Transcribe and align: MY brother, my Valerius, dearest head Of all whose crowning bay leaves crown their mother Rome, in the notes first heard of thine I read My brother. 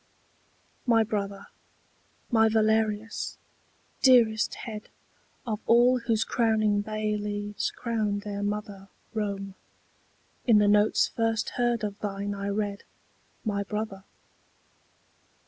MY 0.87 1.03
brother, 1.03 1.45
my 2.31 2.49
Valerius, 2.49 3.37
dearest 4.01 4.55
head 4.55 4.89
Of 5.45 5.59
all 5.67 5.99
whose 5.99 6.23
crowning 6.23 6.81
bay 6.81 7.15
leaves 7.15 7.69
crown 7.69 8.17
their 8.25 8.41
mother 8.41 8.89
Rome, 9.13 9.53
in 10.47 10.57
the 10.57 10.67
notes 10.67 11.07
first 11.09 11.49
heard 11.51 11.83
of 11.83 11.99
thine 11.99 12.33
I 12.33 12.47
read 12.47 12.83
My 13.45 13.61
brother. 13.61 14.03